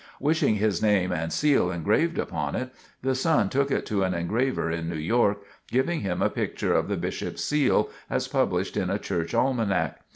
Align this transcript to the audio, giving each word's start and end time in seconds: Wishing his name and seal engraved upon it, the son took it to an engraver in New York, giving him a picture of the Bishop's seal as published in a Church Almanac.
Wishing 0.19 0.55
his 0.55 0.81
name 0.81 1.11
and 1.11 1.31
seal 1.31 1.69
engraved 1.69 2.17
upon 2.17 2.55
it, 2.55 2.71
the 3.03 3.13
son 3.13 3.49
took 3.49 3.69
it 3.69 3.85
to 3.85 4.01
an 4.01 4.15
engraver 4.15 4.71
in 4.71 4.89
New 4.89 4.95
York, 4.97 5.43
giving 5.69 5.99
him 6.01 6.23
a 6.23 6.29
picture 6.31 6.73
of 6.73 6.87
the 6.87 6.97
Bishop's 6.97 7.43
seal 7.43 7.87
as 8.09 8.27
published 8.27 8.75
in 8.75 8.89
a 8.89 8.97
Church 8.97 9.35
Almanac. 9.35 9.99